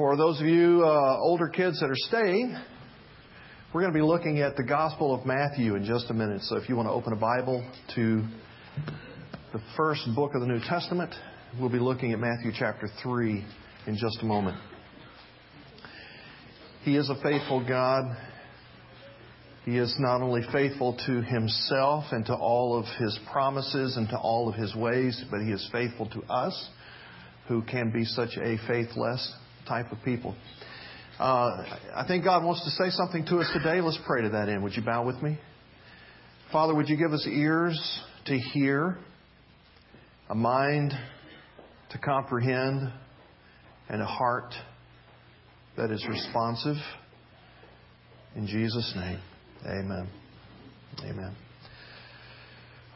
[0.00, 2.56] For those of you uh, older kids that are staying,
[3.74, 6.40] we're going to be looking at the Gospel of Matthew in just a minute.
[6.44, 7.62] So if you want to open a Bible
[7.96, 8.24] to
[9.52, 11.14] the first book of the New Testament,
[11.60, 13.44] we'll be looking at Matthew chapter 3
[13.88, 14.56] in just a moment.
[16.82, 18.04] He is a faithful God.
[19.66, 24.16] He is not only faithful to himself and to all of his promises and to
[24.16, 26.70] all of his ways, but he is faithful to us
[27.48, 29.36] who can be such a faithless
[29.70, 30.34] type of people.
[31.18, 31.62] Uh,
[31.94, 33.80] I think God wants to say something to us today.
[33.80, 34.64] Let's pray to that end.
[34.64, 35.38] Would you bow with me?
[36.50, 37.78] Father, would you give us ears
[38.26, 38.98] to hear,
[40.28, 40.92] a mind
[41.90, 42.92] to comprehend,
[43.88, 44.52] and a heart
[45.76, 46.76] that is responsive?
[48.34, 49.20] In Jesus' name,
[49.66, 50.08] amen.
[51.04, 51.49] Amen.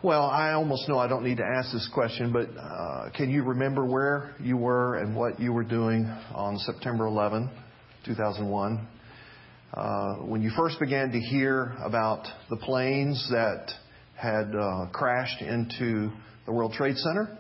[0.04, 3.42] Well, I almost know I don't need to ask this question, but uh, can you
[3.42, 6.04] remember where you were and what you were doing
[6.34, 7.48] on September 11,
[8.04, 8.86] 2001?
[9.72, 13.72] Uh, when you first began to hear about the planes that
[14.14, 16.12] had uh, crashed into
[16.44, 17.39] the World Trade Center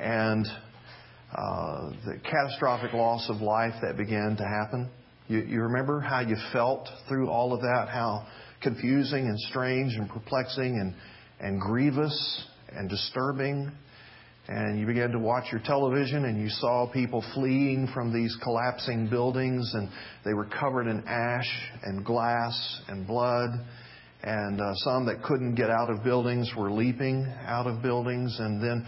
[0.00, 0.46] and
[1.36, 4.88] uh, the catastrophic loss of life that began to happen.
[5.26, 8.26] You, you remember how you felt through all of that, how
[8.62, 10.94] confusing and strange and perplexing and
[11.40, 13.70] and grievous and disturbing.
[14.48, 19.10] And you began to watch your television and you saw people fleeing from these collapsing
[19.10, 19.90] buildings and
[20.24, 23.50] they were covered in ash and glass and blood.
[24.22, 28.36] And uh, some that couldn't get out of buildings were leaping out of buildings.
[28.40, 28.86] And then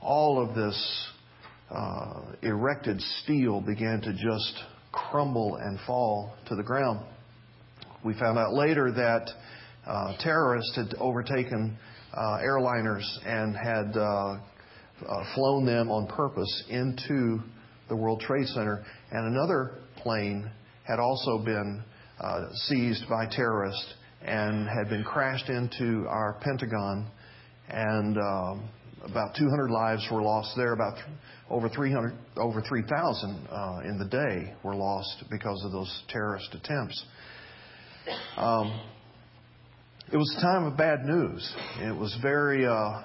[0.00, 1.08] all of this
[1.70, 4.54] uh, erected steel began to just
[4.92, 7.04] crumble and fall to the ground.
[8.04, 9.30] We found out later that
[10.20, 11.76] terrorists had overtaken
[12.14, 14.36] uh, airliners and had uh,
[15.08, 17.40] uh, flown them on purpose into
[17.88, 18.84] the World Trade Center.
[19.10, 20.50] And another plane
[20.84, 21.82] had also been
[22.20, 27.10] uh, seized by terrorists and had been crashed into our Pentagon.
[27.68, 28.68] And um,
[29.04, 30.74] about 200 lives were lost there.
[30.74, 31.06] About th-
[31.50, 37.04] over 300, over 3,000 uh, in the day were lost because of those terrorist attempts.
[38.36, 38.80] Um,
[40.12, 41.56] it was a time of bad news.
[41.80, 43.02] It was very uh,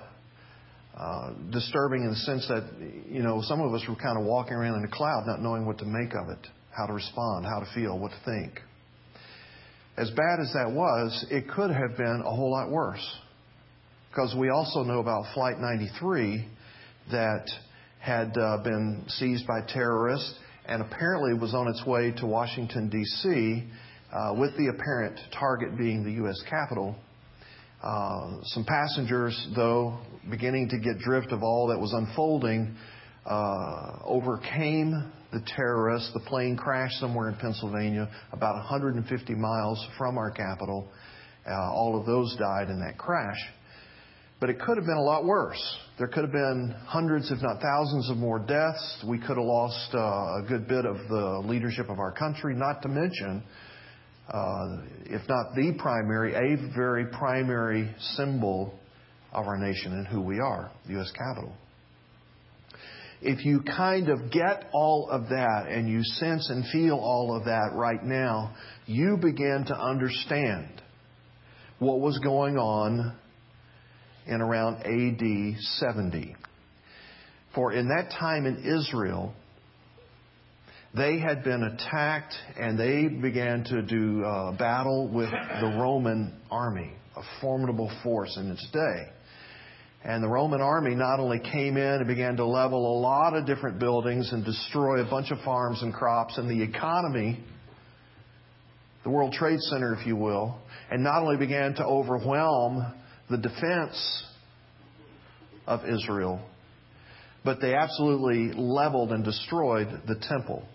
[0.98, 2.70] uh, disturbing in the sense that,
[3.10, 5.66] you know, some of us were kind of walking around in a cloud not knowing
[5.66, 8.60] what to make of it, how to respond, how to feel, what to think.
[9.96, 13.16] As bad as that was, it could have been a whole lot worse.
[14.10, 16.46] Because we also know about Flight 93
[17.12, 17.48] that
[18.02, 20.36] had uh, been seized by terrorists
[20.66, 23.64] and apparently was on its way to Washington, D.C
[24.12, 26.42] uh, with the apparent target being the U.S.
[26.50, 26.96] Capitol.
[27.84, 32.76] Uh, some passengers, though, beginning to get drift of all that was unfolding,
[33.26, 36.12] uh, overcame the terrorists.
[36.14, 40.88] The plane crashed somewhere in Pennsylvania, about 150 miles from our capital.
[41.46, 43.38] Uh, all of those died in that crash.
[44.40, 45.62] But it could have been a lot worse.
[45.98, 49.04] There could have been hundreds, if not thousands, of more deaths.
[49.08, 52.82] We could have lost uh, a good bit of the leadership of our country, not
[52.84, 53.44] to mention
[54.30, 58.74] Uh, if not the primary, a very primary symbol
[59.32, 61.12] of our nation and who we are, the U.S.
[61.12, 61.54] Capitol.
[63.22, 67.46] If you kind of get all of that and you sense and feel all of
[67.46, 68.56] that right now,
[68.86, 70.82] you begin to understand
[71.80, 73.16] what was going on
[74.28, 76.36] in around AD 70.
[77.56, 79.34] For in that time in Israel,
[80.96, 86.92] they had been attacked and they began to do uh, battle with the Roman army,
[87.16, 89.10] a formidable force in its day.
[90.04, 93.46] And the Roman army not only came in and began to level a lot of
[93.46, 97.44] different buildings and destroy a bunch of farms and crops and the economy,
[99.04, 100.60] the World Trade Center, if you will,
[100.90, 102.94] and not only began to overwhelm
[103.30, 104.24] the defense
[105.66, 106.42] of Israel,
[107.44, 110.66] but they absolutely leveled and destroyed the temple.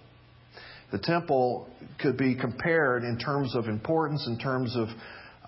[0.92, 1.68] The temple
[2.00, 4.88] could be compared in terms of importance, in terms of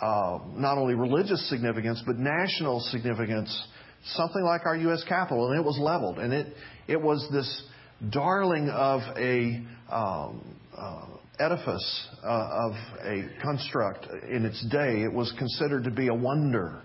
[0.01, 3.67] uh, not only religious significance, but national significance,
[4.15, 5.05] something like our U.S.
[5.09, 6.19] Capitol, and it was leveled.
[6.19, 6.55] And it,
[6.89, 7.63] it was this
[8.11, 9.63] darling of a
[9.95, 11.07] um, uh,
[11.39, 12.73] edifice, uh, of
[13.05, 15.03] a construct in its day.
[15.03, 16.83] It was considered to be a wonder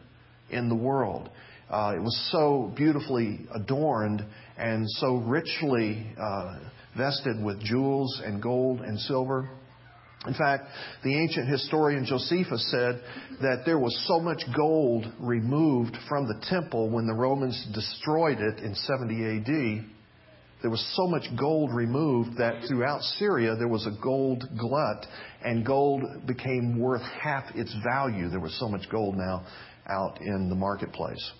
[0.50, 1.30] in the world.
[1.70, 4.26] Uh, it was so beautifully adorned
[4.58, 6.58] and so richly uh,
[6.98, 9.50] vested with jewels and gold and silver.
[10.28, 10.66] In fact,
[11.04, 13.02] the ancient historian Josephus said
[13.42, 18.60] that there was so much gold removed from the temple when the Romans destroyed it
[18.60, 19.86] in 70 AD
[20.62, 25.06] there was so much gold removed that throughout Syria there was a gold glut,
[25.44, 28.30] and gold became worth half its value.
[28.30, 29.46] There was so much gold now
[29.88, 31.32] out in the marketplace.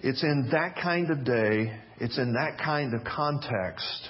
[0.00, 4.08] It's in that kind of day, it's in that kind of context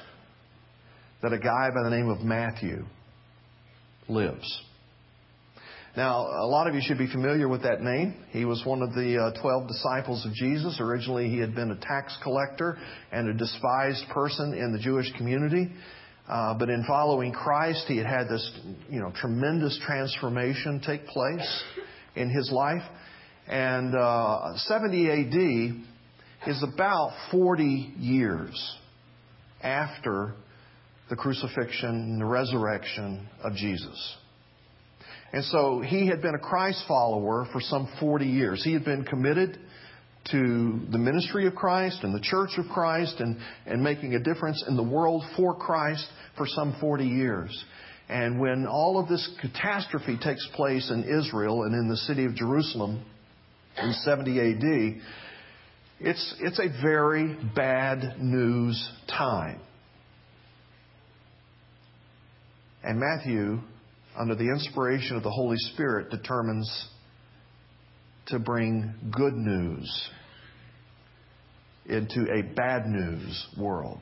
[1.23, 2.85] that a guy by the name of Matthew
[4.09, 4.63] lives.
[5.97, 8.23] Now, a lot of you should be familiar with that name.
[8.31, 10.79] He was one of the uh, 12 disciples of Jesus.
[10.79, 12.79] Originally, he had been a tax collector
[13.11, 15.73] and a despised person in the Jewish community.
[16.29, 18.49] Uh, but in following Christ, he had had this,
[18.91, 21.65] you know, tremendous transformation take place
[22.15, 22.83] in his life.
[23.49, 28.77] And uh, 70 AD is about 40 years
[29.63, 30.35] after
[31.09, 34.17] the crucifixion and the resurrection of Jesus.
[35.33, 38.63] And so he had been a Christ follower for some 40 years.
[38.63, 39.59] He had been committed
[40.31, 44.63] to the ministry of Christ and the church of Christ and, and making a difference
[44.69, 46.07] in the world for Christ
[46.37, 47.65] for some 40 years.
[48.11, 52.35] And when all of this catastrophe takes place in Israel and in the city of
[52.35, 53.05] Jerusalem
[53.83, 55.03] in 70 AD,
[56.01, 59.61] it's, it's a very bad news time.
[62.83, 63.61] And Matthew
[64.19, 66.89] under the inspiration of the Holy Spirit, determines
[68.27, 70.11] to bring good news
[71.87, 74.01] into a bad news world.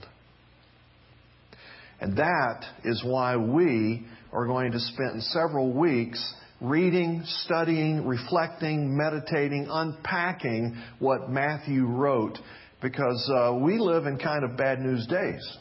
[2.00, 9.66] And that is why we are going to spend several weeks reading, studying, reflecting, meditating,
[9.70, 12.38] unpacking what Matthew wrote
[12.82, 15.58] because uh, we live in kind of bad news days.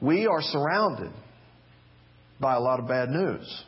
[0.00, 1.12] we are surrounded
[2.40, 3.64] by a lot of bad news.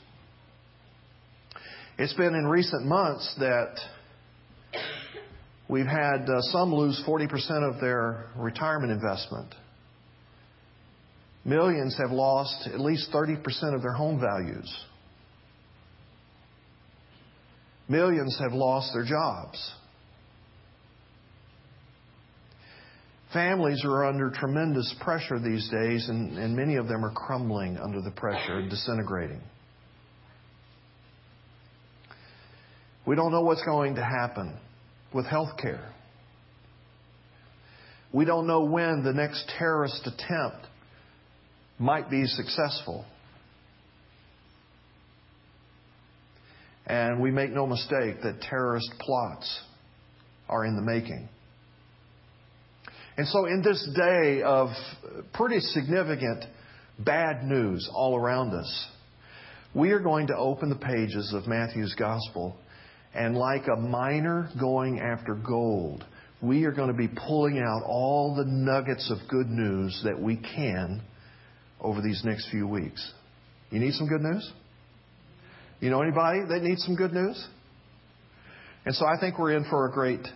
[1.98, 3.74] It's been in recent months that
[5.68, 9.54] we've had uh, some lose 40% of their retirement investment.
[11.48, 14.70] Millions have lost at least 30% of their home values.
[17.88, 19.72] Millions have lost their jobs.
[23.32, 28.02] Families are under tremendous pressure these days, and, and many of them are crumbling under
[28.02, 29.40] the pressure and disintegrating.
[33.06, 34.54] We don't know what's going to happen
[35.14, 35.94] with health care.
[38.12, 40.67] We don't know when the next terrorist attempt
[41.78, 43.04] might be successful.
[46.86, 49.60] And we make no mistake that terrorist plots
[50.48, 51.28] are in the making.
[53.16, 54.68] And so, in this day of
[55.34, 56.44] pretty significant
[56.98, 58.86] bad news all around us,
[59.74, 62.56] we are going to open the pages of Matthew's Gospel,
[63.14, 66.04] and like a miner going after gold,
[66.40, 70.36] we are going to be pulling out all the nuggets of good news that we
[70.36, 71.02] can
[71.80, 73.12] over these next few weeks.
[73.70, 74.52] You need some good news?
[75.80, 77.46] You know anybody that needs some good news?
[78.84, 80.26] And so I think we're in for a great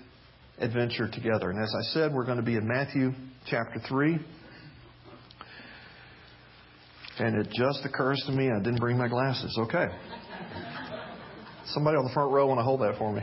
[0.58, 1.50] adventure together.
[1.50, 3.12] And as I said, we're going to be in Matthew
[3.48, 4.18] chapter 3.
[7.18, 9.56] And it just occurs to me I didn't bring my glasses.
[9.58, 9.86] Okay.
[11.66, 13.22] Somebody on the front row want to hold that for me.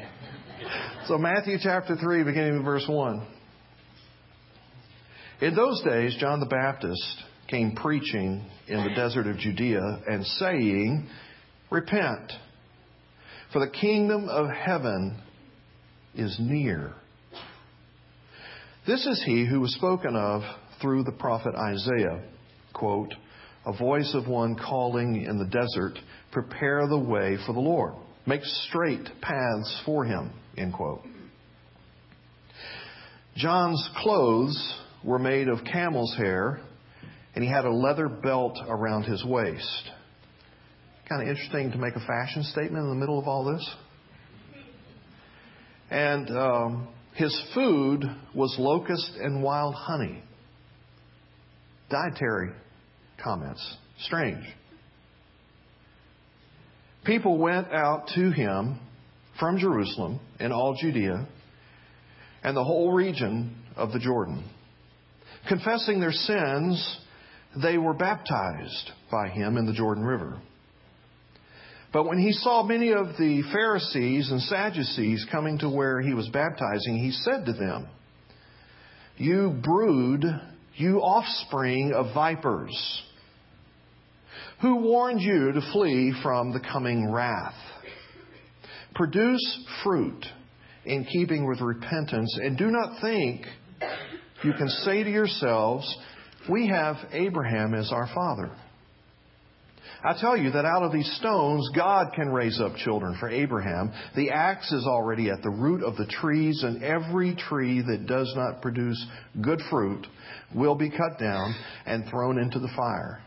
[1.08, 3.28] So, Matthew chapter 3, beginning in verse 1.
[5.42, 11.08] In those days, John the Baptist came preaching in the desert of Judea and saying,
[11.72, 12.32] Repent,
[13.52, 15.22] for the kingdom of heaven
[16.16, 16.94] is near.
[18.86, 20.42] This is he who was spoken of
[20.82, 22.24] through the prophet Isaiah.
[22.74, 23.14] Quote,
[23.66, 26.00] a voice of one calling in the desert,
[26.32, 27.94] prepare the way for the Lord.
[28.26, 30.32] Make straight paths for him.
[30.58, 31.02] End quote.
[33.36, 36.62] John's clothes were made of camel's hair,
[37.36, 39.92] and he had a leather belt around his waist.
[41.08, 43.76] Kind of interesting to make a fashion statement in the middle of all this.
[45.90, 48.04] And um, his food
[48.36, 50.24] was locust and wild honey.
[51.90, 52.52] Dietary
[53.24, 53.78] comments.
[54.02, 54.44] Strange.
[57.06, 58.80] People went out to him
[59.40, 61.28] from Jerusalem and all Judea
[62.44, 64.44] and the whole region of the Jordan.
[65.48, 67.00] Confessing their sins,
[67.62, 70.40] they were baptized by him in the Jordan River.
[71.92, 76.30] But when he saw many of the Pharisees and Sadducees coming to where he was
[76.30, 77.88] baptizing, he said to them,
[79.18, 80.24] You brood,
[80.76, 83.04] you offspring of vipers,
[84.62, 87.56] who warned you to flee from the coming wrath?
[88.94, 90.26] Produce fruit
[90.86, 92.38] in keeping with repentance.
[92.42, 93.46] And do not think
[94.44, 95.98] you can say to yourselves,
[96.48, 98.52] We have Abraham as our father.
[100.02, 103.92] I tell you that out of these stones, God can raise up children for Abraham.
[104.16, 108.32] The axe is already at the root of the trees, and every tree that does
[108.36, 109.04] not produce
[109.42, 110.08] good fruit
[110.56, 111.54] will be cut down
[111.86, 113.22] and thrown into the fire.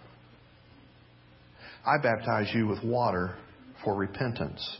[1.84, 3.36] I baptize you with water
[3.84, 4.78] for repentance.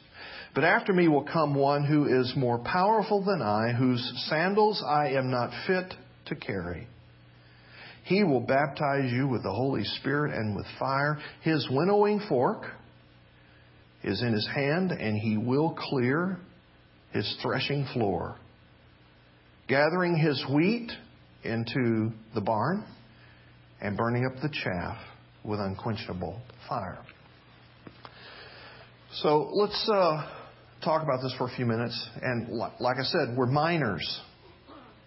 [0.54, 5.08] But after me will come one who is more powerful than I, whose sandals I
[5.08, 5.94] am not fit
[6.26, 6.86] to carry.
[8.04, 11.18] He will baptize you with the Holy Spirit and with fire.
[11.42, 12.64] His winnowing fork
[14.02, 16.38] is in his hand, and he will clear
[17.12, 18.36] his threshing floor,
[19.68, 20.90] gathering his wheat
[21.44, 22.84] into the barn
[23.80, 24.96] and burning up the chaff
[25.44, 26.98] with unquenchable fire.
[29.16, 30.26] So let's uh,
[30.84, 32.08] talk about this for a few minutes.
[32.22, 32.48] And
[32.80, 34.20] like I said, we're miners,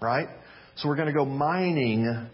[0.02, 0.28] right?
[0.78, 2.30] So we're going to go mining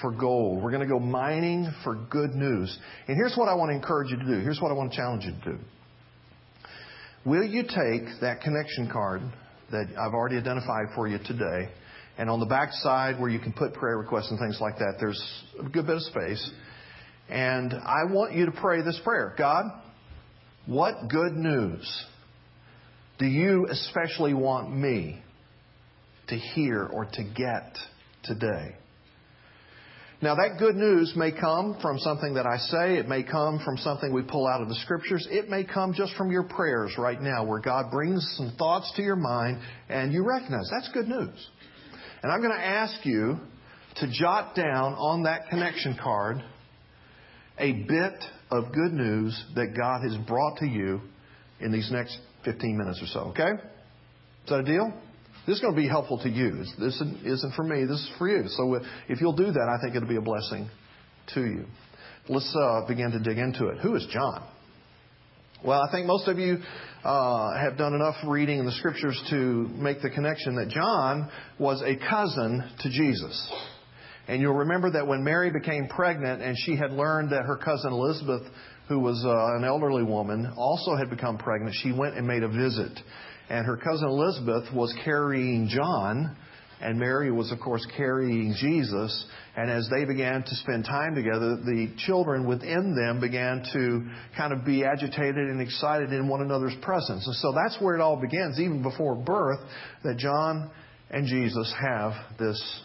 [0.00, 0.62] for gold.
[0.62, 2.76] We're going to go mining for good news.
[3.06, 4.40] And here's what I want to encourage you to do.
[4.40, 5.58] Here's what I want to challenge you to do.
[7.24, 9.22] Will you take that connection card
[9.70, 11.68] that I've already identified for you today,
[12.18, 14.94] and on the back side where you can put prayer requests and things like that,
[14.98, 15.22] there's
[15.60, 16.50] a good bit of space.
[17.28, 19.64] And I want you to pray this prayer God,
[20.66, 22.04] what good news
[23.18, 25.22] do you especially want me
[26.28, 27.78] to hear or to get
[28.24, 28.74] today?
[30.22, 32.96] Now, that good news may come from something that I say.
[32.96, 35.26] It may come from something we pull out of the scriptures.
[35.28, 39.02] It may come just from your prayers right now, where God brings some thoughts to
[39.02, 41.48] your mind and you recognize that's good news.
[42.22, 43.36] And I'm going to ask you
[43.96, 46.40] to jot down on that connection card
[47.58, 51.00] a bit of good news that God has brought to you
[51.58, 53.60] in these next 15 minutes or so, okay?
[54.44, 54.92] Is that a deal?
[55.46, 56.64] This is going to be helpful to you.
[56.78, 57.84] This isn't for me.
[57.84, 58.44] This is for you.
[58.48, 60.70] So if you'll do that, I think it'll be a blessing
[61.34, 61.66] to you.
[62.28, 63.78] Let's uh, begin to dig into it.
[63.78, 64.46] Who is John?
[65.64, 66.58] Well, I think most of you
[67.04, 71.82] uh, have done enough reading in the scriptures to make the connection that John was
[71.82, 73.52] a cousin to Jesus.
[74.28, 77.92] And you'll remember that when Mary became pregnant and she had learned that her cousin
[77.92, 78.42] Elizabeth,
[78.88, 82.48] who was uh, an elderly woman, also had become pregnant, she went and made a
[82.48, 83.00] visit
[83.48, 86.36] and her cousin Elizabeth was carrying John,
[86.80, 89.26] and Mary was, of course, carrying Jesus.
[89.56, 94.52] And as they began to spend time together, the children within them began to kind
[94.52, 97.24] of be agitated and excited in one another's presence.
[97.26, 99.60] And so that's where it all begins, even before birth,
[100.02, 100.70] that John
[101.10, 102.80] and Jesus have this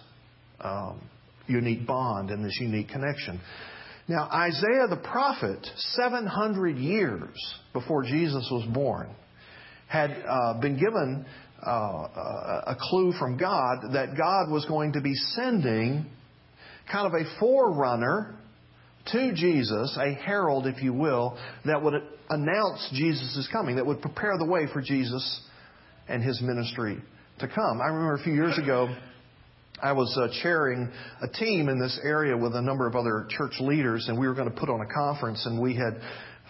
[0.60, 1.02] um,
[1.48, 3.42] unique bond and this unique connection.
[4.08, 7.36] Now, Isaiah the prophet, 700 years
[7.74, 9.10] before Jesus was born,
[9.88, 11.26] had uh, been given
[11.66, 11.72] uh,
[12.68, 16.06] a clue from God that God was going to be sending
[16.92, 18.36] kind of a forerunner
[19.12, 21.94] to Jesus, a herald, if you will, that would
[22.30, 25.42] announce Jesus' coming, that would prepare the way for Jesus
[26.08, 26.98] and his ministry
[27.40, 27.82] to come.
[27.82, 28.94] I remember a few years ago,
[29.82, 30.92] I was uh, chairing
[31.22, 34.34] a team in this area with a number of other church leaders, and we were
[34.34, 36.02] going to put on a conference, and we had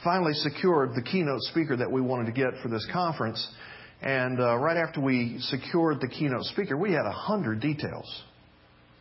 [0.04, 3.46] finally secured the keynote speaker that we wanted to get for this conference.
[4.02, 8.24] And uh, right after we secured the keynote speaker, we had a hundred details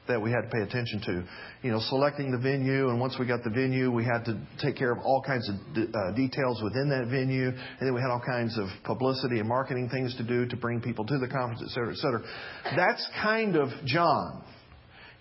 [0.08, 1.24] that we had to pay attention to.
[1.62, 4.76] You know, selecting the venue, and once we got the venue, we had to take
[4.76, 8.22] care of all kinds of uh, details within that venue, and then we had all
[8.24, 11.70] kinds of publicity and marketing things to do to bring people to the conference, et
[11.70, 12.22] cetera, et cetera.
[12.76, 14.44] That's kind of John.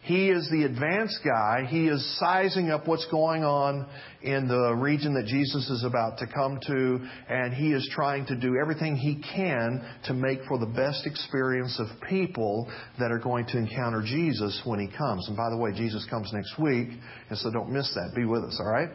[0.06, 1.66] He is the advanced guy.
[1.68, 3.88] He is sizing up what's going on
[4.22, 8.36] in the region that Jesus is about to come to, and he is trying to
[8.36, 13.48] do everything he can to make for the best experience of people that are going
[13.48, 15.28] to encounter Jesus when he comes.
[15.28, 16.90] And by the way, Jesus comes next week,
[17.30, 18.14] and so don't miss that.
[18.16, 18.90] Be with us, all right?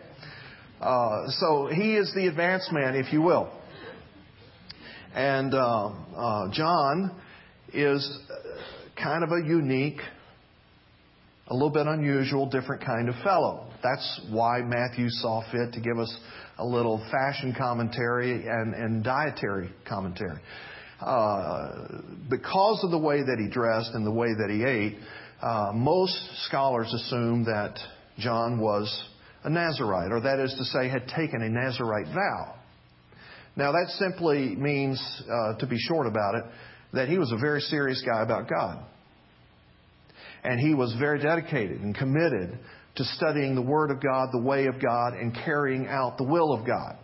[0.80, 3.52] Uh, so he is the advanced man, if you will.
[5.12, 7.20] And uh, uh, John
[7.74, 8.16] is
[8.96, 9.98] kind of a unique
[11.50, 13.66] a little bit unusual, different kind of fellow.
[13.82, 16.16] That's why Matthew saw fit to give us
[16.58, 20.40] a little fashion commentary and, and dietary commentary.
[21.00, 24.98] Uh, because of the way that he dressed and the way that he ate,
[25.42, 26.16] uh, most
[26.46, 27.76] scholars assume that
[28.18, 29.04] John was
[29.42, 32.54] a Nazarite, or that is to say, had taken a Nazarite vow.
[33.56, 36.44] Now, that simply means, uh, to be short about it,
[36.92, 38.84] that he was a very serious guy about God.
[40.42, 42.58] And he was very dedicated and committed
[42.96, 46.52] to studying the Word of God, the way of God, and carrying out the will
[46.52, 46.96] of God.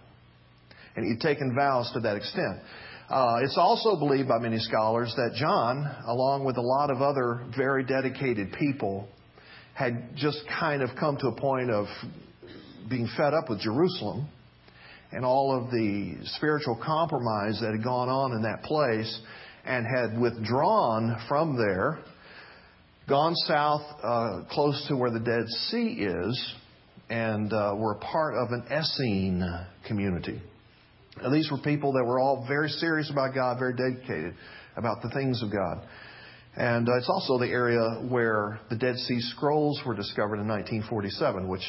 [0.97, 2.61] And he'd taken vows to that extent.
[3.09, 7.47] Uh, it's also believed by many scholars that John, along with a lot of other
[7.57, 9.09] very dedicated people,
[9.75, 11.87] had just kind of come to a point of
[12.89, 14.29] being fed up with Jerusalem
[15.13, 19.21] and all of the spiritual compromise that had gone on in that place
[19.65, 22.01] and had withdrawn from there,
[23.09, 26.55] gone south uh, close to where the Dead Sea is,
[27.09, 29.43] and uh, were a part of an Essene
[29.87, 30.43] community.
[31.33, 34.35] These were people that were all very serious about God, very dedicated
[34.77, 35.87] about the things of God.
[36.57, 41.49] And uh, it's also the area where the Dead Sea Scrolls were discovered in 1947,
[41.49, 41.65] which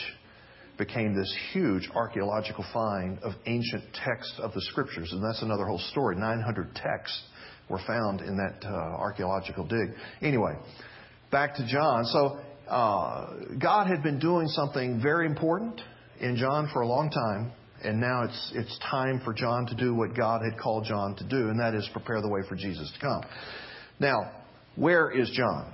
[0.78, 5.12] became this huge archaeological find of ancient texts of the scriptures.
[5.12, 6.16] And that's another whole story.
[6.16, 7.22] 900 texts
[7.70, 9.90] were found in that uh, archaeological dig.
[10.22, 10.54] Anyway,
[11.32, 12.06] back to John.
[12.06, 13.28] So, uh,
[13.60, 15.82] God had been doing something very important
[16.20, 17.52] in John for a long time,
[17.84, 21.24] and now it's, it's time for John to do what God had called John to
[21.24, 23.22] do, and that is prepare the way for Jesus to come.
[24.00, 24.18] Now,
[24.76, 25.74] where is John?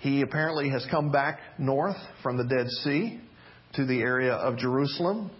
[0.00, 3.20] He apparently has come back north from the Dead Sea
[3.74, 5.30] to the area of Jerusalem.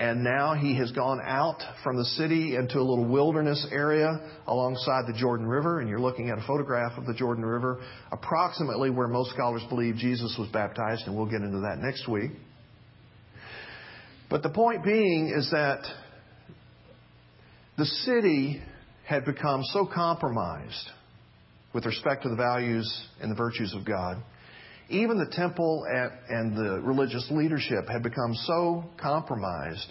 [0.00, 4.08] And now he has gone out from the city into a little wilderness area
[4.46, 5.80] alongside the Jordan River.
[5.80, 9.96] And you're looking at a photograph of the Jordan River, approximately where most scholars believe
[9.96, 11.02] Jesus was baptized.
[11.06, 12.30] And we'll get into that next week.
[14.30, 15.80] But the point being is that
[17.76, 18.62] the city
[19.06, 20.88] had become so compromised
[21.74, 22.90] with respect to the values
[23.20, 24.16] and the virtues of God
[24.90, 25.84] even the temple
[26.28, 29.86] and the religious leadership had become so compromised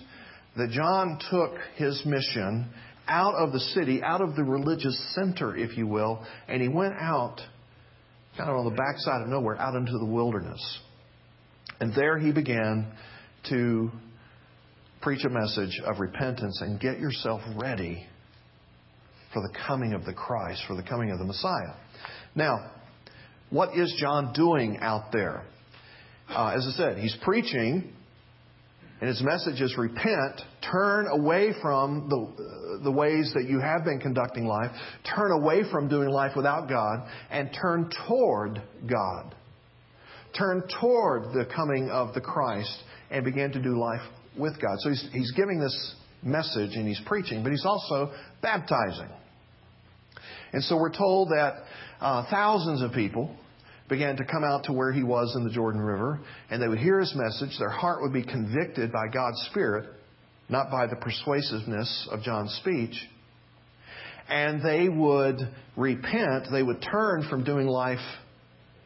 [0.58, 2.70] that John took his mission
[3.08, 6.94] out of the city, out of the religious center, if you will, and he went
[7.00, 7.40] out,
[8.38, 10.80] kind of on the backside of nowhere, out into the wilderness.
[11.80, 12.92] And there he began
[13.50, 13.90] to
[15.02, 18.06] preach a message of repentance and get yourself ready
[19.34, 21.76] for the coming of the Christ, for the coming of the Messiah.
[22.36, 22.72] Now,
[23.50, 25.44] what is John doing out there?
[26.30, 27.92] Uh, as I said, he's preaching,
[29.02, 33.84] and his message is repent, turn away from the, uh, the ways that you have
[33.84, 34.72] been conducting life,
[35.16, 39.36] turn away from doing life without God, and turn toward God.
[40.38, 44.02] Turn toward the coming of the Christ and begin to do life
[44.38, 44.78] with God.
[44.80, 49.10] So he's, he's giving this message and he's preaching, but he's also baptizing.
[50.54, 51.64] And so we're told that
[52.02, 53.36] uh, thousands of people
[53.90, 56.80] began to come out to where he was in the Jordan River, and they would
[56.80, 57.58] hear his message.
[57.58, 59.90] Their heart would be convicted by God's Spirit,
[60.48, 62.96] not by the persuasiveness of John's speech.
[64.30, 65.38] And they would
[65.76, 66.48] repent.
[66.52, 67.98] They would turn from doing life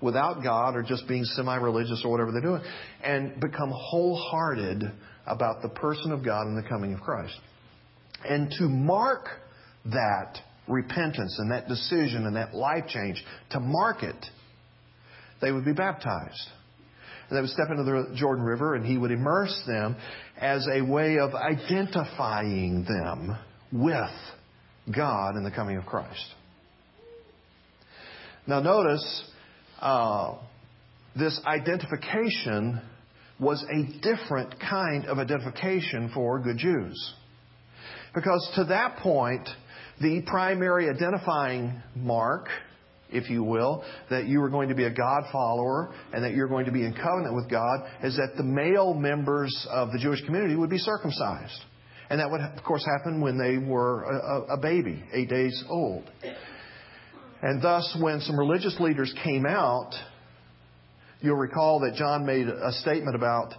[0.02, 2.62] without God or just being semi religious or whatever they're doing
[3.04, 4.84] and become wholehearted
[5.26, 7.38] about the person of God and the coming of Christ.
[8.28, 9.28] And to mark
[9.86, 14.26] that repentance and that decision and that life change, to mark it,
[15.42, 16.48] they would be baptized.
[17.30, 19.96] And they would step into the Jordan River and he would immerse them
[20.38, 23.38] as a way of identifying them
[23.72, 24.10] with
[24.94, 26.26] God in the coming of Christ.
[28.46, 29.24] Now, notice
[29.80, 30.36] uh,
[31.16, 32.82] this identification
[33.40, 37.14] was a different kind of identification for good Jews.
[38.14, 39.48] Because to that point,
[40.02, 42.48] the primary identifying mark,
[43.10, 46.48] if you will, that you are going to be a God follower and that you're
[46.48, 50.24] going to be in covenant with God is that the male members of the Jewish
[50.26, 51.62] community would be circumcised.
[52.10, 56.10] And that would, of course, happen when they were a, a baby, eight days old.
[57.42, 59.92] And thus, when some religious leaders came out,
[61.22, 63.54] you'll recall that John made a statement about,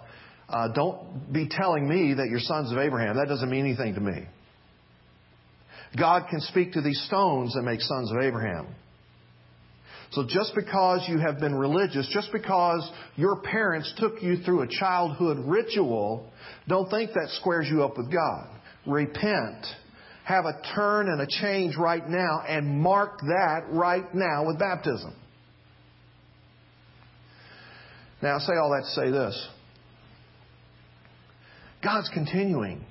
[0.49, 3.15] uh, don't be telling me that you're sons of Abraham.
[3.17, 4.25] That doesn't mean anything to me.
[5.97, 8.67] God can speak to these stones and make sons of Abraham.
[10.11, 14.67] So just because you have been religious, just because your parents took you through a
[14.67, 16.29] childhood ritual,
[16.67, 18.47] don't think that squares you up with God.
[18.85, 19.65] Repent.
[20.23, 25.13] Have a turn and a change right now and mark that right now with baptism.
[28.21, 29.49] Now, I say all that to say this
[31.83, 32.85] God's continuing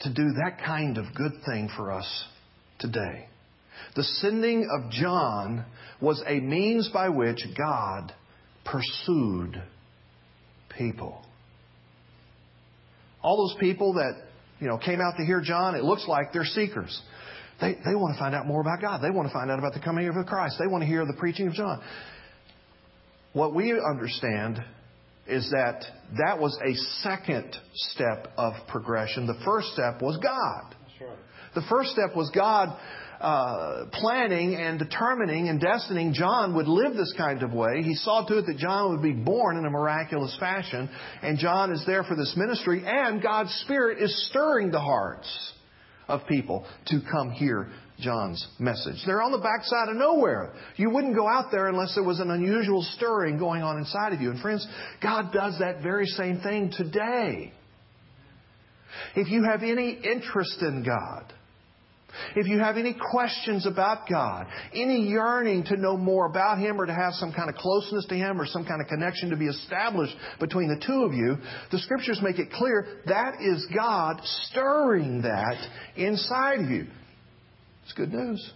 [0.00, 2.24] to do that kind of good thing for us
[2.78, 3.28] today.
[3.96, 5.64] The sending of John
[6.00, 8.12] was a means by which God
[8.64, 9.62] pursued
[10.76, 11.24] people.
[13.22, 14.12] All those people that
[14.60, 17.00] you know came out to hear John, it looks like they're seekers.
[17.60, 19.02] They, they want to find out more about God.
[19.02, 20.56] They want to find out about the coming of the Christ.
[20.58, 21.82] They want to hear the preaching of John.
[23.34, 24.64] What we understand
[25.30, 25.84] is that
[26.18, 29.26] that was a second step of progression.
[29.26, 30.74] The first step was God.
[31.54, 32.76] The first step was God
[33.20, 37.82] uh, planning and determining and destining John would live this kind of way.
[37.82, 40.88] He saw to it that John would be born in a miraculous fashion,
[41.22, 45.52] and John is there for this ministry, and God's Spirit is stirring the hearts
[46.08, 47.68] of people to come hear
[48.00, 48.96] John's message.
[49.06, 50.52] They're on the backside of nowhere.
[50.76, 54.20] You wouldn't go out there unless there was an unusual stirring going on inside of
[54.20, 54.30] you.
[54.30, 54.66] And friends,
[55.02, 57.52] God does that very same thing today.
[59.14, 61.32] If you have any interest in God,
[62.36, 66.86] if you have any questions about God, any yearning to know more about Him or
[66.86, 69.46] to have some kind of closeness to Him or some kind of connection to be
[69.46, 71.36] established between the two of you,
[71.70, 75.56] the Scriptures make it clear that is God stirring that
[75.96, 76.86] inside of you.
[77.90, 78.52] It's good news.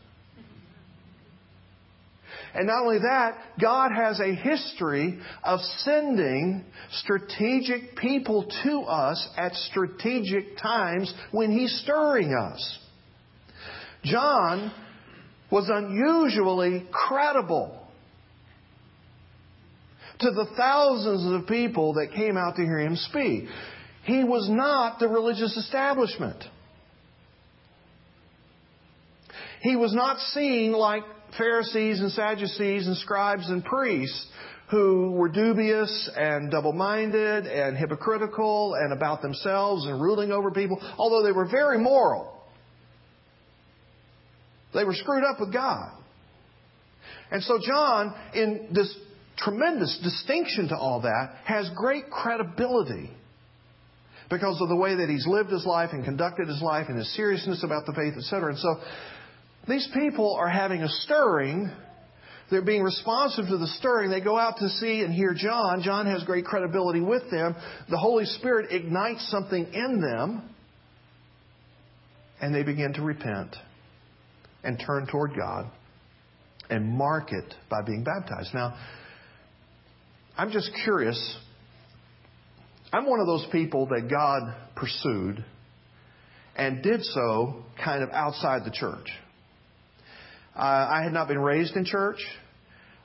[2.54, 9.54] And not only that, God has a history of sending strategic people to us at
[9.54, 12.78] strategic times when He's stirring us.
[14.04, 14.72] John
[15.50, 17.88] was unusually credible
[20.20, 23.46] to the thousands of people that came out to hear him speak.
[24.04, 26.44] He was not the religious establishment.
[29.64, 31.04] He was not seen like
[31.38, 34.26] Pharisees and Sadducees and scribes and priests
[34.70, 40.78] who were dubious and double minded and hypocritical and about themselves and ruling over people,
[40.98, 42.30] although they were very moral.
[44.74, 45.92] They were screwed up with God.
[47.30, 48.94] And so John, in this
[49.38, 53.10] tremendous distinction to all that, has great credibility
[54.30, 57.14] because of the way that he's lived his life and conducted his life and his
[57.14, 58.50] seriousness about the faith, etc.
[58.50, 58.76] And so
[59.68, 61.70] these people are having a stirring.
[62.50, 64.10] They're being responsive to the stirring.
[64.10, 65.82] They go out to see and hear John.
[65.82, 67.56] John has great credibility with them.
[67.88, 70.50] The Holy Spirit ignites something in them,
[72.40, 73.56] and they begin to repent
[74.62, 75.70] and turn toward God
[76.68, 78.52] and mark it by being baptized.
[78.54, 78.76] Now,
[80.36, 81.38] I'm just curious.
[82.92, 84.42] I'm one of those people that God
[84.76, 85.44] pursued
[86.56, 89.08] and did so kind of outside the church.
[90.56, 92.18] Uh, I had not been raised in church.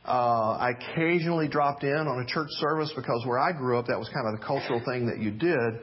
[0.05, 3.99] Uh, I occasionally dropped in on a church service because where I grew up, that
[3.99, 5.79] was kind of the cultural thing that you did.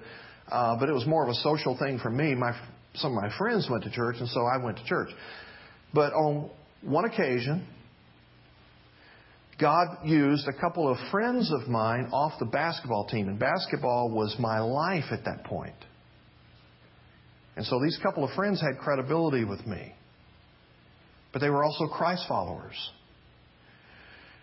[0.51, 2.35] Uh, but it was more of a social thing for me.
[2.35, 2.53] My,
[2.95, 5.09] some of my friends went to church, and so I went to church.
[5.93, 6.51] But on
[6.83, 7.67] one occasion,
[9.59, 14.37] God used a couple of friends of mine off the basketball team, and basketball was
[14.39, 15.75] my life at that point.
[17.57, 19.95] And so these couple of friends had credibility with me.
[21.37, 22.75] But they were also Christ followers.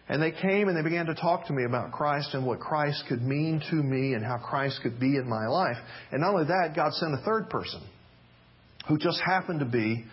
[0.08, 3.06] And they came and they began to talk to me about Christ and what Christ
[3.10, 5.77] could mean to me and how Christ could be in my life.
[6.12, 7.82] And not only that, God sent a third person
[8.88, 10.06] who just happened to be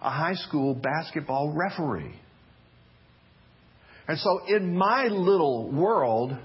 [0.00, 2.14] a high school basketball referee.
[4.06, 6.36] And so in my little world,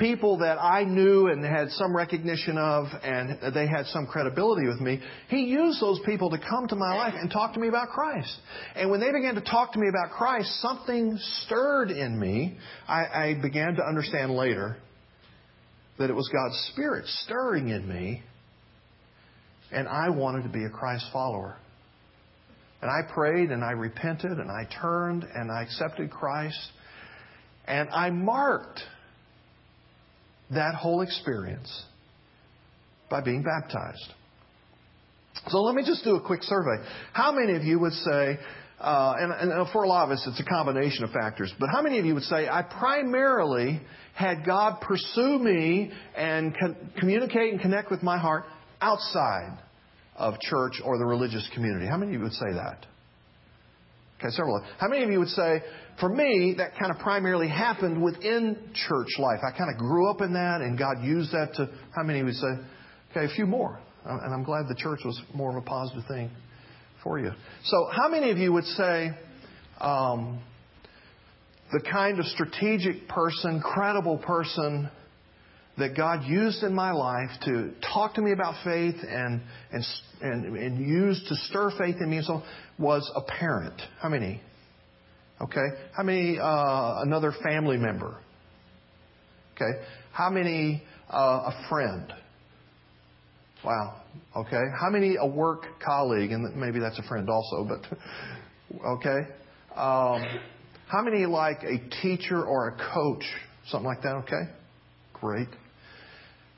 [0.00, 4.80] people that I knew and had some recognition of and they had some credibility with
[4.80, 7.90] me, he used those people to come to my life and talk to me about
[7.90, 8.34] Christ.
[8.74, 12.56] And when they began to talk to me about Christ, something stirred in me.
[12.88, 14.78] I, I began to understand later
[15.98, 18.22] that it was God's Spirit stirring in me,
[19.70, 21.56] and I wanted to be a Christ follower.
[22.80, 26.58] And I prayed and I repented and I turned and I accepted Christ.
[27.66, 28.80] And I marked
[30.54, 31.84] that whole experience
[33.08, 34.14] by being baptized.
[35.48, 36.84] So let me just do a quick survey.
[37.12, 38.38] How many of you would say,
[38.80, 41.82] uh, and, and, for a lot of us it's a combination of factors, but how
[41.82, 43.80] many of you would say, I primarily
[44.14, 48.44] had God pursue me and con- communicate and connect with my heart
[48.80, 49.58] outside
[50.16, 51.86] of church or the religious community.
[51.86, 52.86] How many of you would say that?
[54.20, 54.62] Okay, several.
[54.78, 55.62] How many of you would say,
[55.98, 59.40] for me, that kind of primarily happened within church life?
[59.42, 62.34] I kind of grew up in that and God used that to, how many would
[62.34, 62.46] say,
[63.10, 63.80] okay, a few more.
[64.04, 66.30] Uh, and I'm glad the church was more of a positive thing
[67.02, 67.30] for you.
[67.64, 69.10] So, how many of you would say,
[69.80, 70.42] um,
[71.72, 74.90] the kind of strategic person, credible person
[75.78, 79.40] that God used in my life to talk to me about faith and,
[79.72, 79.84] and,
[80.20, 82.42] and, and used to stir faith in me and so
[82.78, 83.80] was a parent.
[84.00, 84.40] How many?
[85.40, 85.66] Okay.
[85.96, 88.18] How many, uh, another family member?
[89.54, 89.82] Okay.
[90.12, 92.12] How many, uh, a friend?
[93.64, 94.02] Wow.
[94.36, 94.62] Okay.
[94.78, 96.32] How many, a work colleague?
[96.32, 97.98] And maybe that's a friend also, but,
[98.86, 99.28] okay.
[99.76, 100.40] Um,
[100.88, 103.24] how many like a teacher or a coach?
[103.68, 104.50] Something like that, okay?
[105.20, 105.48] Great.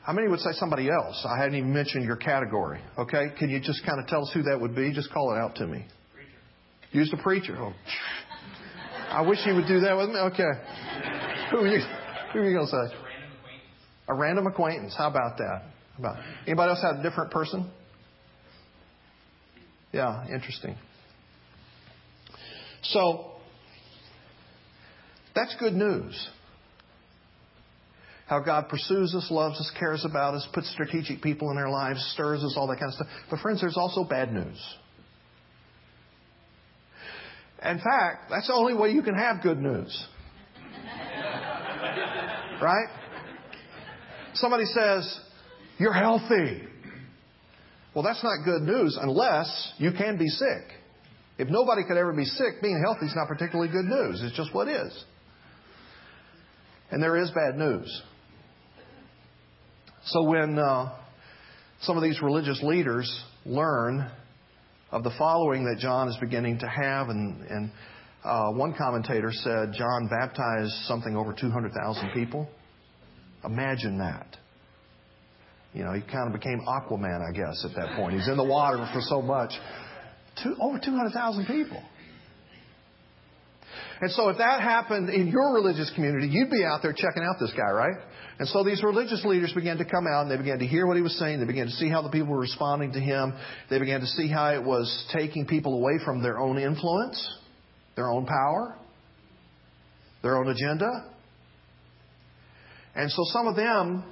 [0.02, 1.24] How many would say somebody else?
[1.28, 2.80] I hadn't even mentioned your category.
[2.98, 3.26] Okay?
[3.38, 4.92] Can you just kind of tell us who that would be?
[4.92, 5.84] Just call it out to me.
[6.12, 6.30] Preacher.
[6.92, 7.56] Use the preacher.
[7.58, 7.72] Oh.
[9.08, 10.16] I wish he would do that with me.
[10.16, 10.50] Okay.
[11.50, 11.80] Who are you,
[12.32, 12.96] who are you going to say?
[14.08, 14.94] A random acquaintance.
[14.96, 15.62] How about that?
[15.92, 17.70] How about anybody else have a different person?
[19.92, 20.74] Yeah, interesting.
[22.82, 23.32] So
[25.34, 26.28] that's good news.
[28.26, 32.02] How God pursues us, loves us, cares about us, puts strategic people in our lives,
[32.14, 33.08] stirs us, all that kind of stuff.
[33.30, 34.58] But friends, there's also bad news.
[37.64, 40.06] In fact, that's the only way you can have good news.
[42.62, 42.88] right?
[44.34, 45.20] Somebody says,
[45.78, 46.62] You're healthy.
[47.94, 50.64] Well, that's not good news unless you can be sick.
[51.38, 54.22] If nobody could ever be sick, being healthy is not particularly good news.
[54.22, 55.04] It's just what is.
[56.90, 58.02] And there is bad news.
[60.06, 60.92] So when uh,
[61.82, 63.08] some of these religious leaders
[63.44, 64.10] learn
[64.90, 67.70] of the following that John is beginning to have, and, and
[68.24, 72.48] uh, one commentator said John baptized something over 200,000 people.
[73.44, 74.36] Imagine that.
[75.72, 78.14] You know, he kind of became Aquaman, I guess, at that point.
[78.14, 79.52] He's in the water for so much.
[80.42, 81.82] Two, over 200,000 people.
[84.00, 87.36] And so if that happened in your religious community, you'd be out there checking out
[87.40, 87.96] this guy, right?
[88.38, 90.96] And so these religious leaders began to come out and they began to hear what
[90.96, 91.40] he was saying.
[91.40, 93.34] They began to see how the people were responding to him.
[93.70, 97.38] They began to see how it was taking people away from their own influence,
[97.94, 98.76] their own power,
[100.22, 101.10] their own agenda.
[102.94, 104.04] And so some of them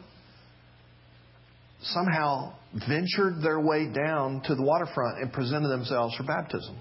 [1.83, 2.53] somehow
[2.89, 6.77] ventured their way down to the waterfront and presented themselves for baptism.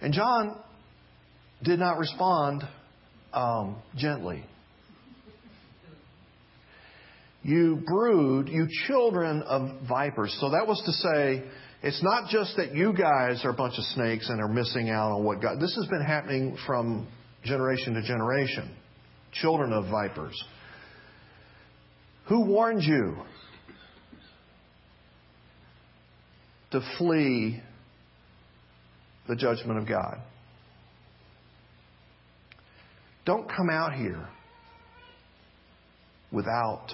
[0.00, 0.56] And John
[1.62, 2.62] did not respond
[3.34, 4.44] um, gently.
[7.42, 10.34] You brood, you children of vipers.
[10.40, 11.44] So that was to say,
[11.82, 15.12] it's not just that you guys are a bunch of snakes and are missing out
[15.12, 15.60] on what God.
[15.60, 17.06] This has been happening from
[17.44, 18.74] generation to generation.
[19.32, 20.42] Children of vipers.
[22.28, 23.16] Who warned you
[26.70, 27.60] to flee
[29.28, 30.18] the judgment of God?
[33.24, 34.28] Don't come out here
[36.30, 36.88] without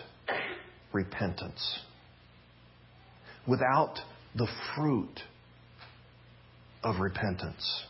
[0.92, 1.80] repentance,
[3.46, 3.96] without
[4.36, 5.20] the fruit
[6.84, 7.84] of repentance.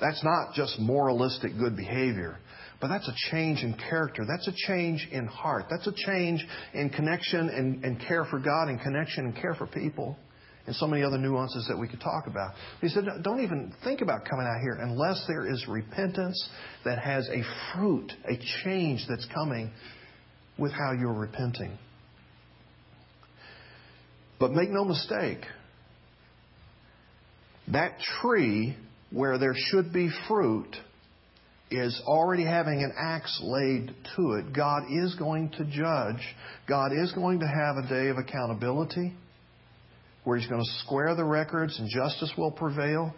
[0.00, 2.38] That's not just moralistic good behavior.
[2.80, 4.24] But that's a change in character.
[4.28, 5.66] That's a change in heart.
[5.70, 9.66] That's a change in connection and, and care for God and connection and care for
[9.66, 10.18] people
[10.66, 12.54] and so many other nuances that we could talk about.
[12.80, 16.48] He said, don't even think about coming out here unless there is repentance
[16.84, 17.42] that has a
[17.74, 19.70] fruit, a change that's coming
[20.58, 21.76] with how you're repenting.
[24.40, 25.44] But make no mistake,
[27.68, 28.76] that tree
[29.10, 30.76] where there should be fruit
[31.70, 34.54] is already having an axe laid to it.
[34.54, 36.22] God is going to judge.
[36.68, 39.14] God is going to have a day of accountability
[40.24, 43.14] where He's going to square the records and justice will prevail.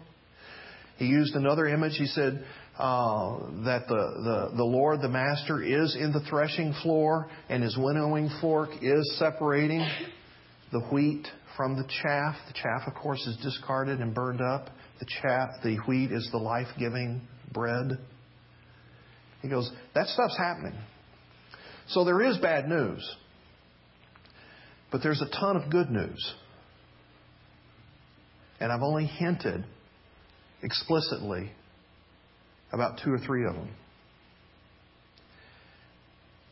[0.97, 1.93] He used another image.
[1.97, 2.43] He said
[2.77, 7.77] uh, that the, the, the Lord, the Master, is in the threshing floor and His
[7.77, 9.87] winnowing fork is separating
[10.71, 12.35] the wheat from the chaff.
[12.47, 14.69] The chaff, of course, is discarded and burned up.
[14.99, 17.21] The chaff, the wheat is the life giving
[17.53, 17.99] bread.
[19.41, 20.77] He goes, that stuff's happening.
[21.89, 23.15] So there is bad news.
[24.91, 26.33] But there's a ton of good news.
[28.59, 29.65] And I've only hinted
[30.63, 31.51] explicitly
[32.71, 33.69] about two or three of them.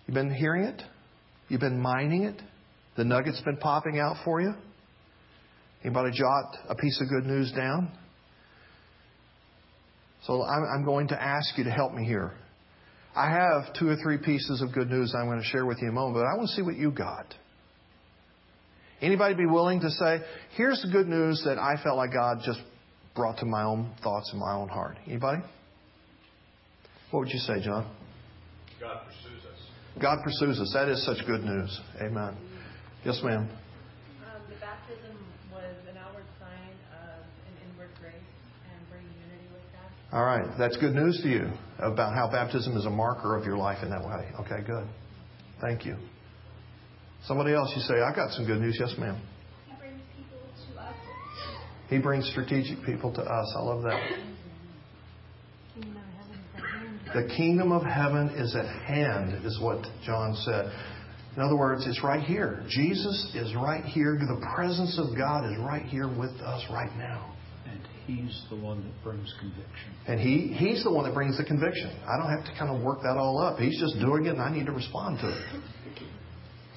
[0.07, 0.81] You've been hearing it?
[1.49, 2.41] You've been mining it?
[2.95, 4.53] The nugget's been popping out for you?
[5.83, 7.91] Anybody jot a piece of good news down?
[10.25, 12.33] So I'm going to ask you to help me here.
[13.15, 15.87] I have two or three pieces of good news I'm going to share with you
[15.87, 17.33] in a moment, but I want to see what you got.
[19.05, 20.19] Anybody be willing to say,
[20.57, 22.59] here's the good news that I felt like God just
[23.15, 24.97] brought to my own thoughts and my own heart?
[25.05, 25.43] Anybody?
[27.11, 27.85] What would you say, John?
[28.81, 30.01] God pursues us.
[30.01, 30.71] God pursues us.
[30.73, 31.79] That is such good news.
[32.01, 32.35] Amen.
[33.05, 33.47] Yes, ma'am.
[33.47, 35.15] Um, the baptism
[35.53, 36.73] was an outward sign
[37.05, 40.17] of an inward grace and bringing unity with God.
[40.17, 40.57] All right.
[40.57, 43.91] That's good news to you about how baptism is a marker of your life in
[43.91, 44.31] that way.
[44.39, 44.87] Okay, good.
[45.61, 45.95] Thank you.
[47.27, 48.77] Somebody else, you say, I got some good news.
[48.79, 49.19] Yes, ma'am.
[49.67, 50.37] He brings people
[50.73, 50.95] to us.
[51.89, 53.53] He brings strategic people to us.
[53.57, 53.99] I love that.
[57.15, 60.71] The kingdom of heaven is at hand, is what John said.
[61.35, 62.63] In other words, it's right here.
[62.69, 64.17] Jesus is right here.
[64.19, 67.33] The presence of God is right here with us right now.
[67.69, 69.93] And He's the one that brings conviction.
[70.07, 71.89] And he, He's the one that brings the conviction.
[72.07, 73.59] I don't have to kind of work that all up.
[73.59, 75.61] He's just doing it, and I need to respond to it.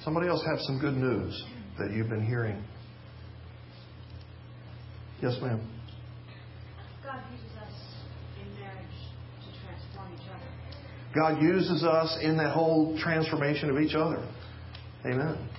[0.03, 1.43] Somebody else have some good news
[1.77, 2.63] that you've been hearing.
[5.21, 5.59] Yes, ma'am.
[7.03, 7.73] God uses us
[8.41, 8.85] in marriage
[9.43, 11.13] to transform each other.
[11.13, 14.25] God uses us in that whole transformation of each other.
[15.05, 15.49] Amen.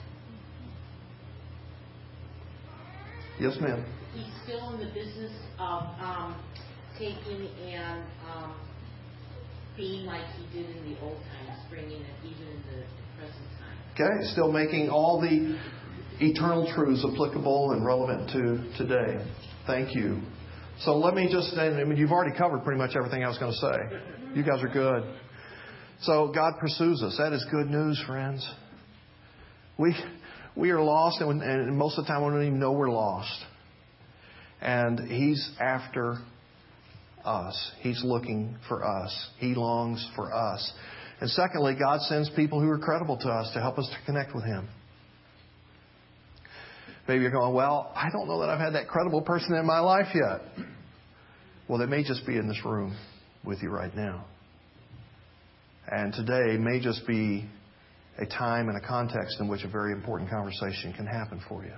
[3.38, 3.85] Yes, ma'am.
[4.14, 6.42] He's still in the business of um,
[6.98, 8.55] taking and um,
[9.76, 12.85] being like he did in the old times, bringing it even in the
[13.16, 13.60] present time.
[13.94, 15.59] Okay, still making all the
[16.20, 19.24] eternal truths applicable and relevant to today.
[19.66, 20.20] Thank you.
[20.81, 23.53] So let me just, I mean, you've already covered pretty much everything I was going
[23.53, 24.35] to say.
[24.35, 25.14] You guys are good.
[26.03, 27.16] So God pursues us.
[27.18, 28.48] That is good news, friends.
[29.76, 29.94] We,
[30.57, 33.44] we are lost, and, and most of the time we don't even know we're lost.
[34.62, 36.16] And He's after
[37.24, 37.72] us.
[37.81, 39.31] He's looking for us.
[39.38, 40.72] He longs for us.
[41.20, 44.35] And secondly, God sends people who are credible to us to help us to connect
[44.35, 44.68] with Him.
[47.06, 49.80] Maybe you're going, well, I don't know that I've had that credible person in my
[49.80, 50.42] life yet.
[51.68, 52.96] Well, they may just be in this room
[53.44, 54.24] with you right now.
[55.90, 57.48] And today may just be
[58.18, 61.74] a time and a context in which a very important conversation can happen for you.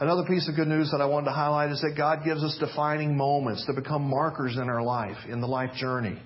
[0.00, 2.56] Another piece of good news that I wanted to highlight is that God gives us
[2.60, 6.18] defining moments that become markers in our life, in the life journey.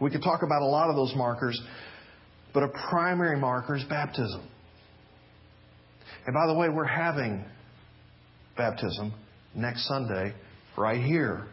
[0.00, 1.60] We could talk about a lot of those markers,
[2.52, 4.46] but a primary marker is baptism.
[6.26, 7.44] And by the way, we're having
[8.56, 9.12] baptism
[9.54, 10.34] next Sunday
[10.76, 11.46] right here.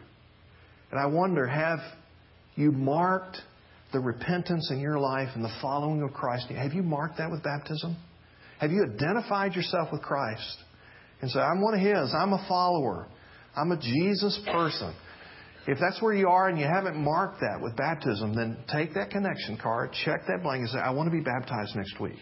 [0.90, 1.78] And I wonder, have
[2.56, 3.38] you marked
[3.92, 6.48] the repentance in your life and the following of Christ?
[6.48, 7.96] Have you marked that with baptism?
[8.58, 10.56] Have you identified yourself with Christ
[11.20, 13.06] and said, I'm one of His, I'm a follower,
[13.56, 14.94] I'm a Jesus person?
[15.66, 19.10] If that's where you are and you haven't marked that with baptism, then take that
[19.10, 22.18] connection card, check that blank, and say, I want to be baptized next week.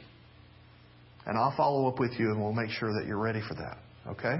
[1.27, 3.79] And I'll follow up with you and we'll make sure that you're ready for that.
[4.13, 4.37] Okay?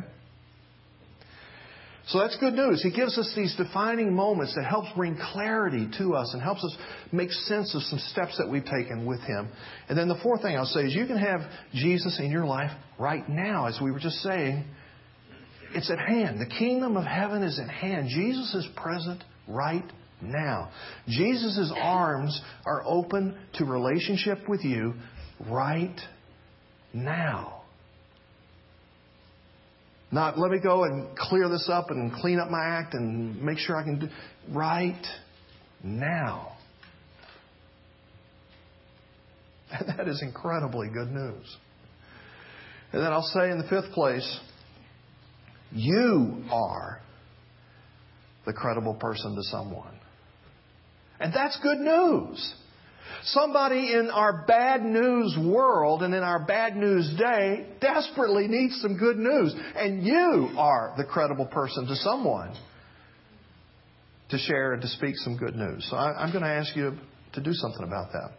[2.09, 2.83] So that's good news.
[2.83, 6.77] He gives us these defining moments that helps bring clarity to us and helps us
[7.13, 9.49] make sense of some steps that we've taken with Him.
[9.89, 12.73] And then the fourth thing I'll say is you can have Jesus in your life
[12.99, 14.65] right now, as we were just saying.
[15.75, 16.41] It's at hand.
[16.41, 18.09] The kingdom of heaven is at hand.
[18.09, 20.71] Jesus is present right now.
[21.09, 24.95] Jesus' arms are open to relationship with you
[25.49, 25.99] right
[26.93, 27.63] now.
[30.11, 33.57] Not let me go and clear this up and clean up my act and make
[33.57, 34.09] sure I can do
[34.51, 35.03] right
[35.83, 36.49] now.
[39.97, 41.57] That is incredibly good news.
[42.93, 44.41] And then I'll say in the fifth place,
[45.75, 47.01] you are
[48.47, 49.95] the credible person to someone.
[51.21, 52.55] And that's good news.
[53.25, 58.97] Somebody in our bad news world and in our bad news day desperately needs some
[58.99, 59.55] good news.
[59.77, 62.55] And you are the credible person to someone
[64.31, 65.87] to share and to speak some good news.
[65.89, 66.97] So I, am going to ask you
[67.35, 68.31] to do something about that.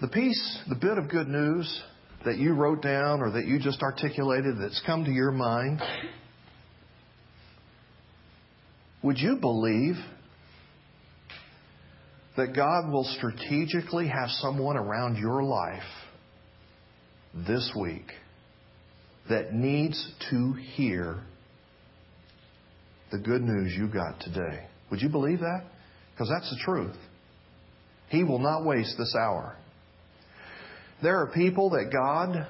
[0.00, 1.82] The piece, the bit of good news
[2.24, 5.80] that you wrote down or that you just articulated that's come to your mind,
[9.02, 9.94] would you believe
[12.36, 15.82] that God will strategically have someone around your life
[17.34, 18.06] this week
[19.28, 21.20] that needs to hear
[23.12, 24.66] the good news you got today.
[24.90, 25.64] Would you believe that?
[26.12, 26.96] Because that's the truth.
[28.08, 29.56] He will not waste this hour.
[31.02, 32.46] There are people that God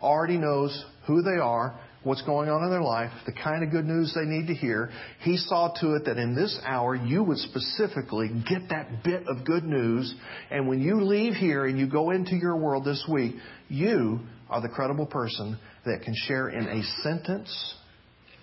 [0.00, 3.84] already knows who they are what's going on in their life, the kind of good
[3.84, 4.90] news they need to hear.
[5.20, 9.44] He saw to it that in this hour you would specifically get that bit of
[9.44, 10.14] good news.
[10.50, 13.34] And when you leave here and you go into your world this week,
[13.68, 17.74] you are the credible person that can share in a sentence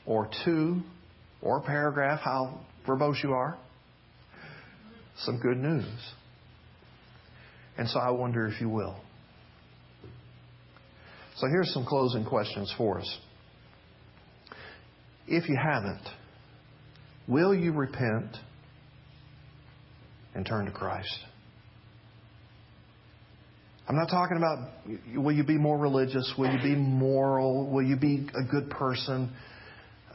[0.06, 0.82] or two
[1.42, 3.58] or a paragraph, how verbose you are,
[5.20, 6.14] some good news.
[7.78, 8.96] And so I wonder if you will.
[11.38, 13.18] So here's some closing questions for us.
[15.28, 16.08] If you haven't,
[17.28, 18.38] will you repent
[20.34, 21.18] and turn to Christ?
[23.88, 24.70] I'm not talking about
[25.16, 26.34] will you be more religious?
[26.38, 27.70] Will you be moral?
[27.70, 29.32] Will you be a good person?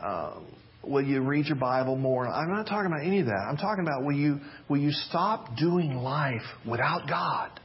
[0.03, 0.41] Uh,
[0.83, 2.27] will you read your Bible more?
[2.27, 3.47] I'm not talking about any of that.
[3.49, 7.61] I'm talking about will you, will you stop doing life without God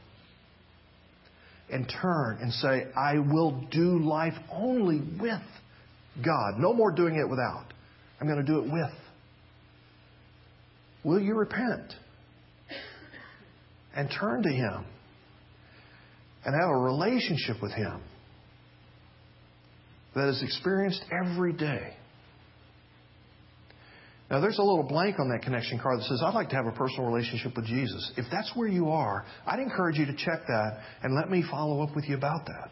[1.70, 5.42] and turn and say, I will do life only with
[6.24, 6.58] God.
[6.58, 7.66] No more doing it without.
[8.20, 8.92] I'm going to do it with.
[11.04, 11.92] Will you repent
[13.94, 14.84] and turn to Him
[16.44, 18.00] and have a relationship with Him
[20.14, 21.94] that is experienced every day?
[24.30, 26.66] Now, there's a little blank on that connection card that says, I'd like to have
[26.66, 28.12] a personal relationship with Jesus.
[28.16, 31.80] If that's where you are, I'd encourage you to check that and let me follow
[31.82, 32.70] up with you about that.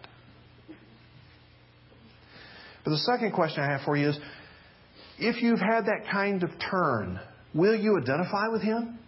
[2.83, 4.19] But the second question I have for you is
[5.19, 7.21] if you've had that kind of turn,
[7.55, 8.99] will you identify with Him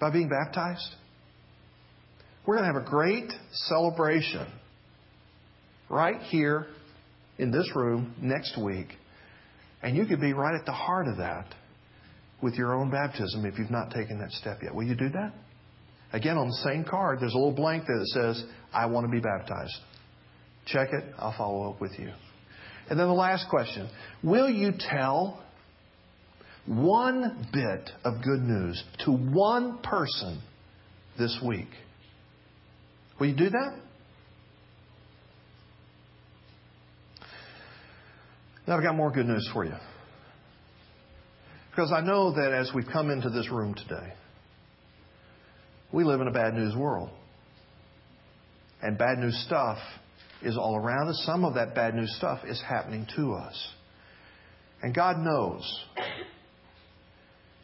[0.00, 0.94] by being baptized?
[2.46, 4.46] We're going to have a great celebration
[5.90, 6.68] right here
[7.38, 8.86] in this room next week
[9.86, 11.46] and you could be right at the heart of that
[12.42, 14.74] with your own baptism if you've not taken that step yet.
[14.74, 15.32] Will you do that?
[16.12, 19.12] Again, on the same card, there's a little blank there that says, I want to
[19.12, 19.76] be baptized.
[20.66, 21.04] Check it.
[21.20, 22.10] I'll follow up with you.
[22.90, 23.88] And then the last question
[24.24, 25.40] Will you tell
[26.66, 30.42] one bit of good news to one person
[31.16, 31.68] this week?
[33.20, 33.80] Will you do that?
[38.66, 39.74] Now, I've got more good news for you.
[41.70, 44.12] Because I know that as we've come into this room today,
[45.92, 47.10] we live in a bad news world.
[48.82, 49.78] And bad news stuff
[50.42, 51.22] is all around us.
[51.26, 53.72] Some of that bad news stuff is happening to us.
[54.82, 55.84] And God knows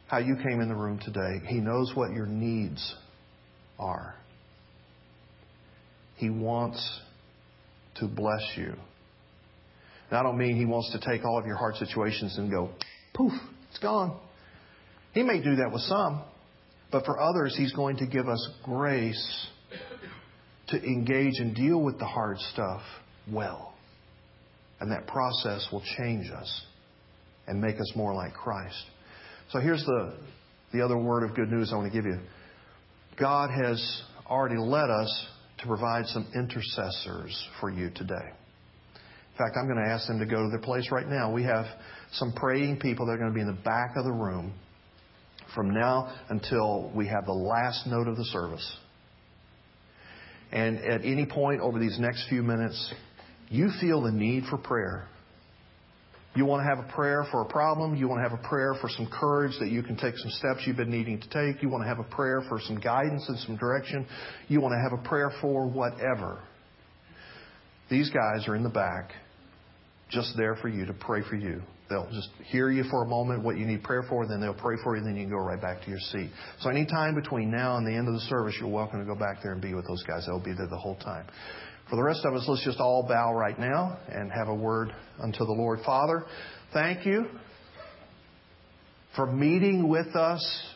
[0.06, 1.46] how you came in the room today.
[1.46, 2.94] He knows what your needs
[3.78, 4.14] are.
[6.16, 7.00] He wants
[7.96, 8.74] to bless you.
[10.12, 12.68] And I don't mean he wants to take all of your hard situations and go,
[13.14, 13.32] poof,
[13.70, 14.20] it's gone.
[15.14, 16.22] He may do that with some,
[16.90, 19.46] but for others, he's going to give us grace
[20.68, 22.82] to engage and deal with the hard stuff
[23.26, 23.72] well.
[24.80, 26.62] And that process will change us
[27.46, 28.84] and make us more like Christ.
[29.48, 30.12] So here's the,
[30.74, 32.20] the other word of good news I want to give you.
[33.18, 35.26] God has already led us
[35.60, 38.32] to provide some intercessors for you today.
[39.42, 41.32] Fact, I'm going to ask them to go to their place right now.
[41.32, 41.66] We have
[42.12, 44.54] some praying people that are going to be in the back of the room
[45.52, 48.76] from now until we have the last note of the service.
[50.52, 52.94] And at any point over these next few minutes,
[53.48, 55.08] you feel the need for prayer.
[56.36, 57.96] You want to have a prayer for a problem.
[57.96, 60.60] You want to have a prayer for some courage that you can take some steps
[60.66, 61.62] you've been needing to take.
[61.62, 64.06] You want to have a prayer for some guidance and some direction.
[64.46, 66.42] You want to have a prayer for whatever.
[67.90, 69.12] These guys are in the back,
[70.12, 71.62] just there for you to pray for you.
[71.88, 74.76] They'll just hear you for a moment, what you need prayer for, then they'll pray
[74.82, 76.30] for you, and then you can go right back to your seat.
[76.60, 79.14] So any time between now and the end of the service, you're welcome to go
[79.14, 80.24] back there and be with those guys.
[80.26, 81.26] They'll be there the whole time.
[81.90, 84.94] For the rest of us, let's just all bow right now and have a word
[85.22, 85.80] unto the Lord.
[85.84, 86.24] Father,
[86.72, 87.26] thank you
[89.14, 90.74] for meeting with us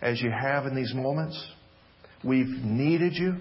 [0.00, 1.44] as you have in these moments.
[2.22, 3.38] We've needed you.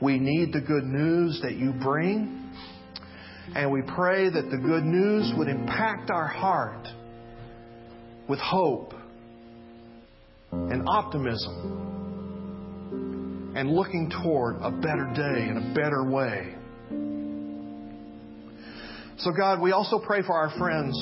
[0.00, 2.40] We need the good news that you bring.
[3.54, 6.86] And we pray that the good news would impact our heart
[8.28, 8.94] with hope
[10.50, 11.82] and optimism
[13.56, 16.54] and looking toward a better day and a better way.
[19.18, 20.98] So, God, we also pray for our friends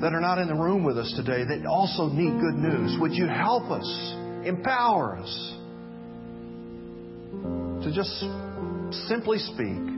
[0.00, 2.96] that are not in the room with us today that also need good news.
[3.00, 4.14] Would you help us,
[4.44, 5.54] empower us?
[7.82, 8.10] to just
[9.08, 9.97] simply speak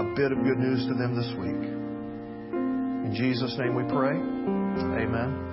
[0.00, 1.60] a bit of good news to them this week.
[3.04, 4.16] In Jesus' name we pray.
[4.16, 5.49] Amen.